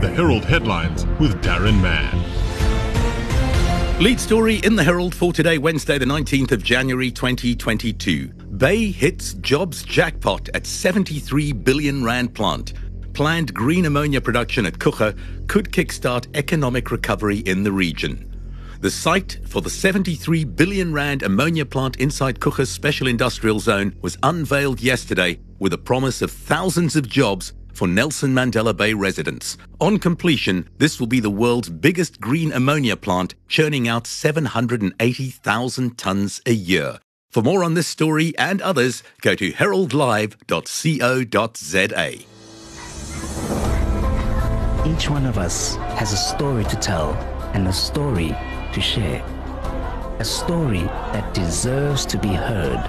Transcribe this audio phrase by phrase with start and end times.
[0.00, 2.22] The Herald headlines with Darren Mann.
[4.00, 8.28] Lead story in the Herald for today, Wednesday, the 19th of January 2022.
[8.28, 12.74] Bay hits jobs jackpot at 73 billion rand plant.
[13.12, 15.18] Planned green ammonia production at Coega
[15.48, 18.24] could kickstart economic recovery in the region.
[18.80, 24.16] The site for the 73 billion rand ammonia plant inside Coega's special industrial zone was
[24.22, 29.56] unveiled yesterday with a promise of thousands of jobs for Nelson Mandela Bay residents.
[29.78, 36.40] On completion, this will be the world's biggest green ammonia plant, churning out 780,000 tons
[36.44, 36.98] a year.
[37.30, 42.12] For more on this story and others, go to heraldlive.co.za.
[44.86, 47.12] Each one of us has a story to tell
[47.54, 48.34] and a story
[48.72, 49.24] to share.
[50.18, 50.82] A story
[51.12, 52.84] that deserves to be heard.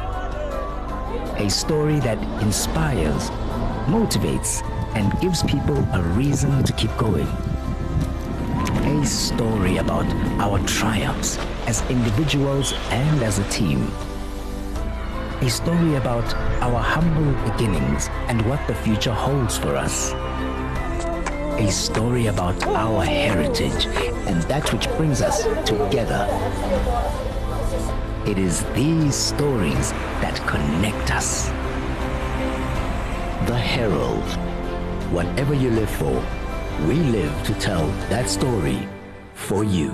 [1.38, 3.30] A story that inspires,
[3.86, 4.64] motivates,
[4.96, 7.28] and gives people a reason to keep going.
[8.86, 10.06] A story about
[10.40, 11.38] our triumphs
[11.68, 13.92] as individuals and as a team.
[15.42, 20.14] A story about our humble beginnings and what the future holds for us
[21.60, 23.86] a story about our heritage
[24.28, 26.26] and that which brings us together.
[28.26, 31.48] It is these stories that connect us.
[33.50, 34.49] The Herald.
[35.12, 36.24] Whatever you live for,
[36.86, 38.88] we live to tell that story
[39.34, 39.90] for you.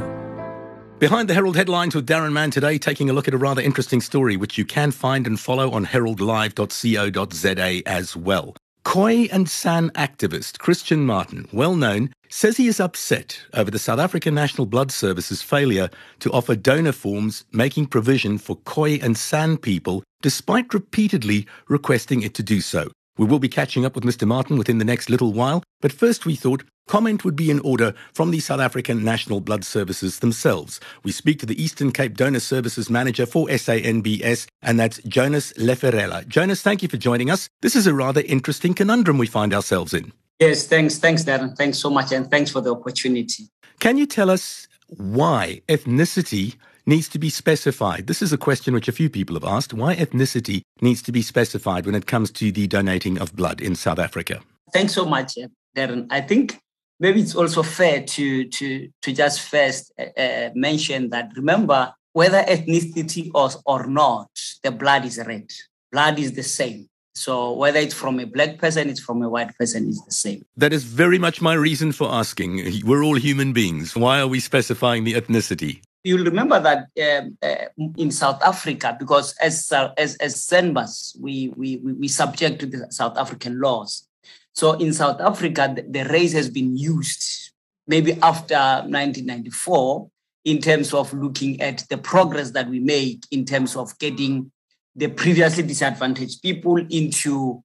[1.00, 4.02] Behind the Herald headlines with Darren Mann today, taking a look at a rather interesting
[4.02, 8.58] story which you can find and follow on heraldlive.co.za as well.
[8.84, 14.00] Khoi and San activist Christian Martin, well known, says he is upset over the South
[14.00, 19.56] African National Blood Service's failure to offer donor forms making provision for Khoi and San
[19.58, 22.90] people, despite repeatedly requesting it to do so.
[23.18, 24.28] We will be catching up with Mr.
[24.28, 27.94] Martin within the next little while, but first we thought comment would be in order
[28.14, 30.81] from the South African National Blood Services themselves.
[31.03, 36.28] We speak to the Eastern Cape Donor Services Manager for SANBS, and that's Jonas Leferella.
[36.28, 37.50] Jonas, thank you for joining us.
[37.62, 40.12] This is a rather interesting conundrum we find ourselves in.
[40.40, 40.98] Yes, thanks.
[40.98, 41.56] Thanks, Darren.
[41.56, 43.46] Thanks so much, and thanks for the opportunity.
[43.80, 48.07] Can you tell us why ethnicity needs to be specified?
[48.07, 49.73] This is a question which a few people have asked.
[49.73, 53.75] Why ethnicity needs to be specified when it comes to the donating of blood in
[53.75, 54.41] South Africa?
[54.73, 55.38] Thanks so much,
[55.75, 56.07] Darren.
[56.09, 56.59] I think
[57.00, 62.41] maybe it's also fair to to to just first uh, uh, mention that remember whether
[62.44, 64.29] ethnicity or or not,
[64.63, 65.51] the blood is red.
[65.91, 66.88] Blood is the same.
[67.16, 70.45] So whether it's from a black person, it's from a white person, it's the same.
[70.57, 72.81] That is very much my reason for asking.
[72.84, 73.95] We're all human beings.
[73.95, 75.81] Why are we specifying the ethnicity?
[76.06, 77.66] You'll remember that um, uh,
[77.98, 83.18] in South Africa, because as as as SANBS, we, we we subject to the South
[83.18, 84.08] African laws.
[84.54, 87.52] So in South Africa, the, the race has been used
[87.88, 90.10] maybe after 1994
[90.46, 94.52] in terms of looking at the progress that we make in terms of getting
[94.96, 97.64] the previously disadvantaged people into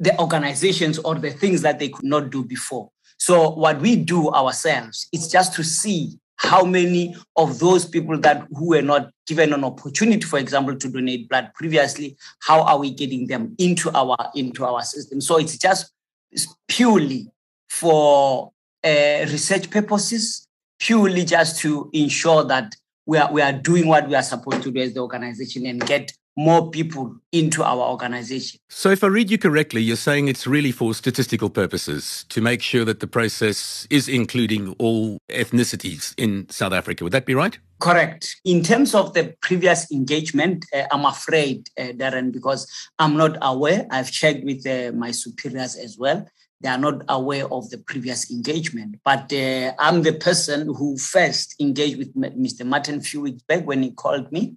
[0.00, 2.90] the organizations or the things that they could not do before.
[3.18, 8.46] So what we do ourselves is just to see how many of those people that
[8.50, 12.90] who were not given an opportunity for example to donate blood previously how are we
[12.90, 15.20] getting them into our into our system?
[15.20, 15.92] So it's just
[16.30, 17.30] it's purely
[17.70, 18.52] for
[18.84, 20.48] uh, research purposes
[20.78, 22.74] purely just to ensure that
[23.06, 25.84] we are, we are doing what we are supposed to do as the organization and
[25.86, 28.58] get more people into our organization.
[28.68, 32.62] So, if I read you correctly, you're saying it's really for statistical purposes to make
[32.62, 37.04] sure that the process is including all ethnicities in South Africa.
[37.04, 37.58] Would that be right?
[37.80, 38.36] Correct.
[38.44, 43.86] In terms of the previous engagement, uh, I'm afraid, uh, Darren, because I'm not aware.
[43.90, 46.26] I've checked with uh, my superiors as well.
[46.60, 49.00] They are not aware of the previous engagement.
[49.04, 52.64] But uh, I'm the person who first engaged with Mr.
[52.64, 54.56] Martin a few weeks back when he called me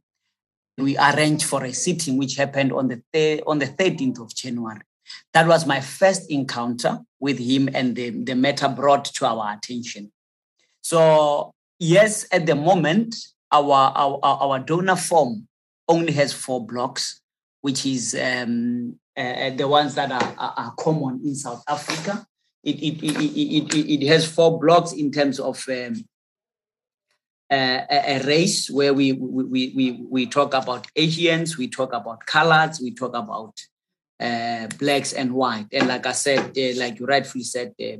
[0.77, 4.81] we arranged for a sitting which happened on the th- on the 13th of January.
[5.33, 10.11] That was my first encounter with him and the, the matter brought to our attention.
[10.81, 13.15] So yes, at the moment,
[13.51, 15.47] our, our, our donor form
[15.87, 17.21] only has four blocks,
[17.61, 22.25] which is um, uh, the ones that are, are, are, common in South Africa.
[22.63, 26.03] It, it, it, it, it, has four blocks in terms of um,
[27.51, 32.79] a, a, race where we, we, we, we talk about Asians, we talk about colors,
[32.81, 33.53] we talk about
[34.19, 35.67] uh, blacks and white.
[35.71, 37.97] And like I said, uh, like you rightfully said, uh,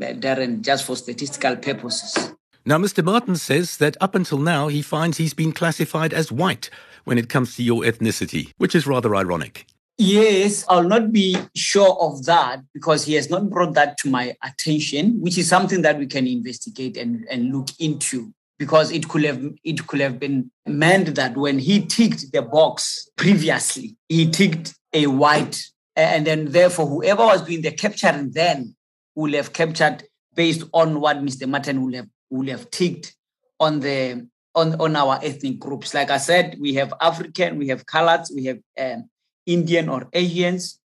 [0.00, 2.32] Darren, just for statistical purposes.
[2.66, 3.04] Now, Mr.
[3.04, 6.70] Martin says that up until now, he finds he's been classified as white
[7.04, 9.66] when it comes to your ethnicity, which is rather ironic.
[9.96, 14.34] Yes, I'll not be sure of that because he has not brought that to my
[14.42, 18.32] attention, which is something that we can investigate and, and look into.
[18.58, 23.08] Because it could have it could have been meant that when he ticked the box
[23.16, 25.60] previously, he ticked a white,
[25.96, 28.76] and then therefore whoever was doing the capturing then
[29.16, 30.04] will have captured
[30.34, 31.48] based on what Mr.
[31.48, 33.16] Martin will have will have ticked
[33.58, 35.94] on the on, on our ethnic groups.
[35.94, 39.10] Like I said, we have African, we have coloreds, we have um,
[39.46, 40.78] Indian or Asians,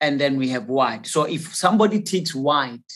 [0.00, 1.06] and then we have white.
[1.06, 2.92] So if somebody takes white,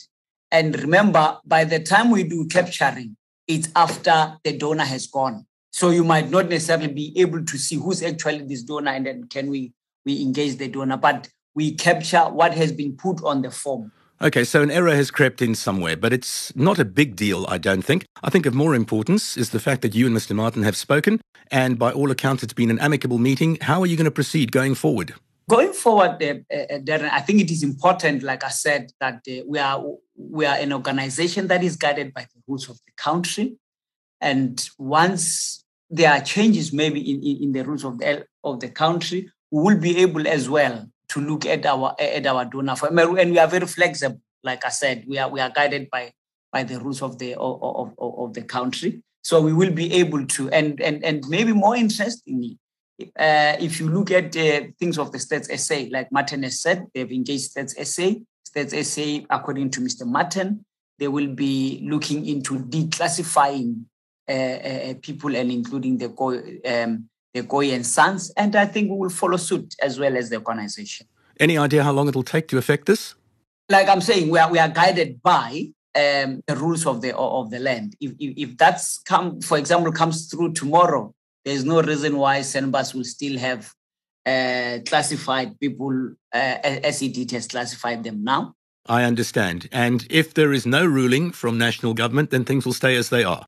[0.53, 3.17] and remember, by the time we do capturing,
[3.51, 5.47] it's after the donor has gone.
[5.73, 9.25] So you might not necessarily be able to see who's actually this donor, and then
[9.25, 9.73] can we
[10.05, 13.93] we engage the donor, but we capture what has been put on the form.
[14.23, 17.59] Okay, so an error has crept in somewhere, but it's not a big deal, I
[17.59, 18.05] don't think.
[18.23, 20.35] I think of more importance is the fact that you and Mr.
[20.35, 21.21] Martin have spoken,
[21.51, 23.59] and by all accounts, it's been an amicable meeting.
[23.63, 25.15] How are you going to proceed going forward?
[25.49, 29.43] Going forward, uh, uh, Darren, I think it is important, like I said, that uh,
[29.47, 29.83] we are
[30.29, 33.57] we are an organization that is guided by the rules of the country,
[34.21, 38.69] and once there are changes maybe in, in, in the rules of the of the
[38.69, 42.99] country, we will be able as well to look at our at our donor firm,
[42.99, 44.21] and we are very flexible.
[44.43, 46.13] Like I said, we are we are guided by
[46.53, 49.03] by the rules of the of, of, of the country.
[49.23, 52.59] So we will be able to, and and and maybe more interestingly,
[53.19, 56.87] uh, if you look at uh, things of the Stats SA, like Martin has said,
[56.95, 58.21] they've engaged Stats SA.
[58.55, 60.07] Stats SA, according to Mr.
[60.07, 60.65] Martin,
[60.99, 63.85] they will be looking into declassifying
[64.29, 66.07] uh, uh people and including the
[66.65, 71.07] um, the Khoisans, and I think we will follow suit as well as the organization.
[71.39, 73.15] Any idea how long it'll take to effect this?
[73.69, 77.51] Like I'm saying, we are, we are guided by um, the rules of the of
[77.51, 77.95] the land.
[78.01, 81.15] If, if, if that's come, for example, comes through tomorrow,
[81.45, 83.80] there's no reason why SANBAS will still have uh,
[84.25, 88.55] classified people uh, as it has classified them now.
[88.87, 89.69] I understand.
[89.73, 93.25] And if there is no ruling from national government, then things will stay as they
[93.25, 93.47] are.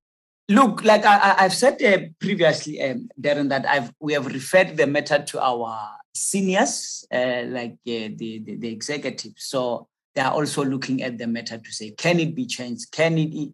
[0.48, 4.86] Look, like I, have said uh, previously, um, Darren, that I've we have referred the
[4.86, 9.32] matter to our seniors, uh, like uh, the, the, the executive.
[9.36, 12.90] So they are also looking at the matter to say, can it be changed?
[12.92, 13.52] Can it it,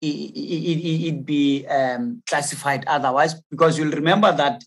[0.00, 3.34] it, it, it be um, classified otherwise?
[3.50, 4.62] Because you'll remember that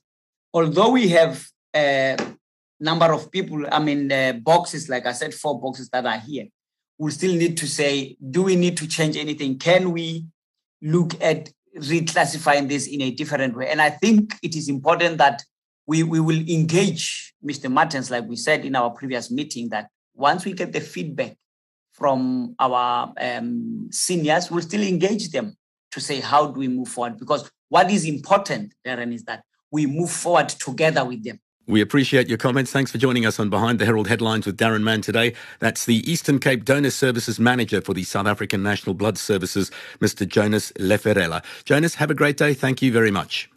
[0.53, 2.17] although we have a
[2.79, 6.45] number of people, I mean, uh, boxes, like I said, four boxes that are here,
[6.97, 9.57] we still need to say, do we need to change anything?
[9.57, 10.25] Can we
[10.81, 13.69] look at reclassifying this in a different way.
[13.69, 15.43] And I think it is important that
[15.87, 17.71] we, we will engage Mr.
[17.71, 21.35] Martins, like we said in our previous meeting, that once we get the feedback
[21.93, 25.55] from our um, seniors, we'll still engage them
[25.91, 27.17] to say, how do we move forward?
[27.17, 31.39] Because what is important, Darren, is that we move forward together with them.
[31.67, 32.71] We appreciate your comments.
[32.71, 35.33] Thanks for joining us on Behind the Herald Headlines with Darren Mann today.
[35.59, 40.27] That's the Eastern Cape Donor Services Manager for the South African National Blood Services, Mr.
[40.27, 41.43] Jonas Leferela.
[41.63, 42.53] Jonas, have a great day.
[42.53, 43.49] Thank you very much.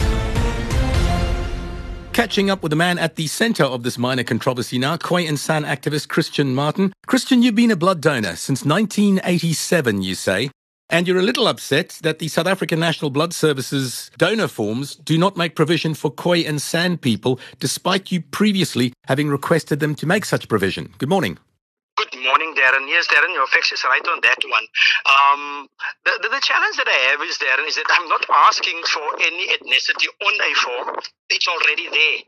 [2.12, 5.38] Catching up with the man at the centre of this minor controversy now, Khoi and
[5.38, 6.92] San activist Christian Martin.
[7.06, 10.50] Christian, you've been a blood donor since 1987, you say.
[10.90, 15.16] And you're a little upset that the South African National Blood Services donor forms do
[15.16, 20.06] not make provision for Khoi and San people, despite you previously having requested them to
[20.06, 20.92] make such provision.
[20.98, 21.38] Good morning.
[22.64, 22.88] Darren.
[22.88, 24.64] Yes, Darren, your facts is right on that one.
[25.04, 25.68] Um,
[26.04, 29.04] the, the, the, challenge that I have is, Darren, is that I'm not asking for
[29.20, 30.96] any ethnicity on a form.
[31.28, 32.18] It's already there.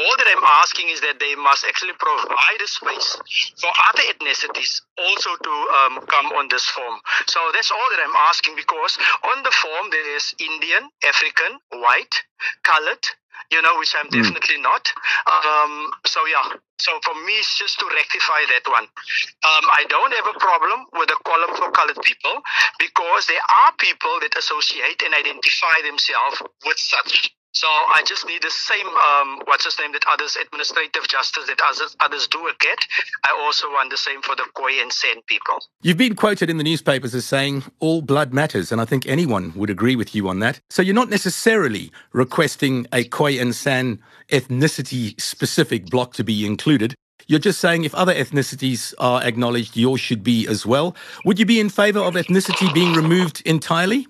[0.00, 3.20] All that I'm asking is that they must actually provide a space
[3.60, 7.00] for other ethnicities also to um, come on this form.
[7.26, 8.96] So that's all that I'm asking because
[9.36, 12.24] on the form there is Indian, African, white,
[12.64, 13.04] colored,
[13.50, 14.22] you know, which I'm mm.
[14.22, 14.88] definitely not.
[15.26, 18.84] Um, so yeah, so for me, it's just to rectify that one.
[18.84, 22.42] Um, I don't have a problem with the column for colored people
[22.78, 27.30] because there are people that associate and identify themselves with such.
[27.54, 31.60] So I just need the same, um, what's his name, that others, administrative justice that
[31.64, 32.78] others, others do get.
[33.24, 35.58] I also want the same for the Khoi and San people.
[35.80, 39.52] You've been quoted in the newspapers as saying all blood matters, and I think anyone
[39.54, 40.58] would agree with you on that.
[40.68, 46.96] So you're not necessarily requesting a Khoi and San ethnicity specific block to be included.
[47.26, 50.94] You're just saying if other ethnicities are acknowledged, yours should be as well.
[51.24, 54.08] Would you be in favor of ethnicity being removed entirely?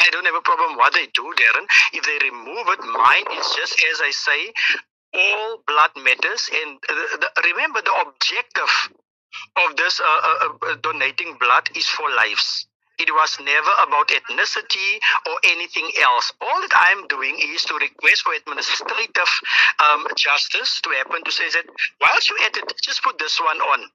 [0.00, 1.66] I don't have a problem what they do, Darren.
[1.92, 4.52] If they remove it, mine is just as I say,
[5.14, 6.48] all blood matters.
[6.52, 8.72] And the, the, remember, the objective
[9.56, 12.66] of this uh, uh, uh, donating blood is for lives.
[12.98, 16.32] It was never about ethnicity or anything else.
[16.40, 19.30] All that I'm doing is to request for administrative
[19.82, 21.64] um, justice to happen to say that
[22.00, 23.90] whilst you're at it, just put this one on.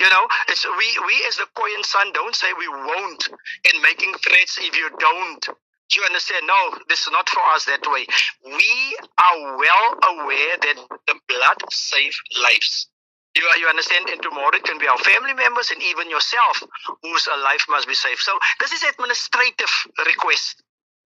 [0.00, 3.28] You know, it's we we as the Khoi and San don't say we won't
[3.72, 5.44] in making threats if you don't.
[5.90, 6.46] Do you understand?
[6.46, 8.06] No, this is not for us that way.
[8.44, 10.76] We are well aware that
[11.08, 12.88] the blood saves lives.
[13.36, 14.08] You, you understand?
[14.08, 16.62] And tomorrow it can be our family members and even yourself
[17.02, 18.20] whose life must be saved.
[18.20, 19.70] So this is administrative
[20.06, 20.62] request.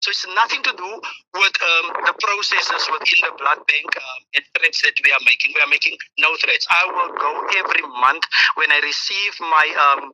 [0.00, 0.90] So it's nothing to do
[1.34, 5.52] with um, the processes within the blood bank um, and threats that we are making.
[5.54, 6.66] We are making no threats.
[6.70, 7.30] I will go
[7.60, 8.24] every month
[8.56, 10.12] when I receive my um,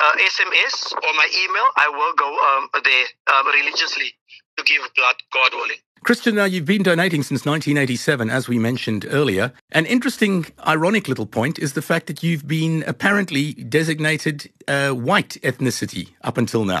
[0.00, 1.66] uh, SMS or my email.
[1.76, 4.14] I will go um, there uh, religiously
[4.56, 5.78] to give blood, God willing.
[6.04, 9.52] Christian, now you've been donating since 1987, as we mentioned earlier.
[9.72, 15.36] An interesting, ironic little point is the fact that you've been apparently designated uh, white
[15.42, 16.80] ethnicity up until now.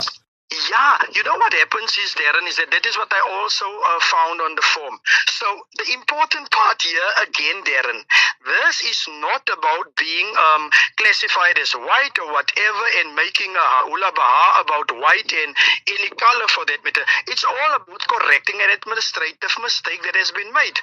[0.50, 4.00] Yeah, you know what happens is, Darren, is that that is what I also uh,
[4.00, 4.96] found on the form.
[5.28, 5.44] So
[5.76, 8.00] the important part here, again, Darren,
[8.46, 14.10] this is not about being um, classified as white or whatever and making a hula
[14.16, 15.52] baha about white and
[15.86, 17.04] any color for that matter.
[17.28, 20.80] It's all about correcting an administrative mistake that has been made.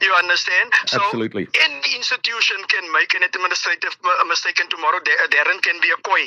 [0.00, 0.72] You understand?
[0.86, 1.48] So Absolutely.
[1.64, 3.96] Any institution can make an administrative
[4.28, 6.22] mistake, and tomorrow Darren can be a Khoi,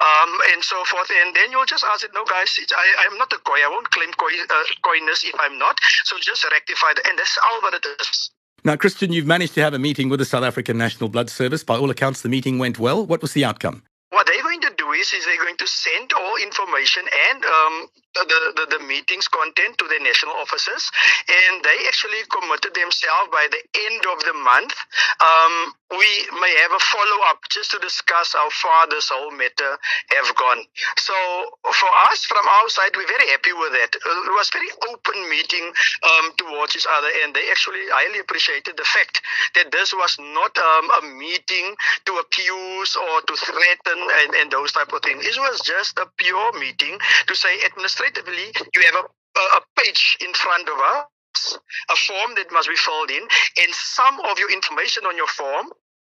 [0.00, 1.10] um, and so forth.
[1.24, 3.58] And then you'll just ask it, no, guys, I, I'm not a Khoi.
[3.64, 5.78] I won't claim Khoi, uh, coyness if I'm not.
[6.04, 7.00] So just rectify it.
[7.08, 8.30] And that's all what it is.
[8.64, 11.62] Now, Christian, you've managed to have a meeting with the South African National Blood Service.
[11.62, 13.06] By all accounts, the meeting went well.
[13.06, 13.84] What was the outcome?
[14.10, 17.86] What they're going to do is, is they're going to send all information and um,
[18.24, 20.90] the, the, the meeting's content to the national officers,
[21.28, 24.74] and they actually committed themselves by the end of the month.
[25.20, 29.78] Um, we may have a follow up just to discuss how far this whole matter
[30.18, 30.66] have gone.
[30.96, 31.14] So
[31.62, 33.94] for us, from our side, we're very happy with that.
[33.94, 35.70] It was very open meeting
[36.02, 39.22] um, towards each other, and they actually highly appreciated the fact
[39.54, 41.74] that this was not um, a meeting
[42.06, 45.24] to accuse or to threaten and, and those type of things.
[45.24, 50.16] It was just a pure meeting to say administration administratively, you have a, a page
[50.20, 51.58] in front of us,
[51.90, 55.66] a form that must be filled in, and some of your information on your form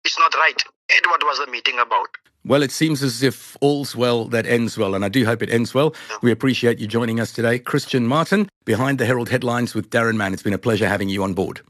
[0.05, 0.61] is not right.
[0.91, 2.07] And what was the meeting about?
[2.45, 5.49] Well, it seems as if all's well that ends well, and I do hope it
[5.49, 5.93] ends well.
[6.21, 7.59] We appreciate you joining us today.
[7.59, 10.33] Christian Martin, behind the Herald headlines with Darren Mann.
[10.33, 11.61] It's been a pleasure having you on board.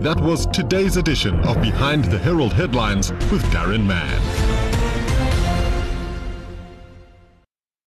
[0.00, 4.45] That was today's edition of Behind the Herald Headlines with Darren Mann.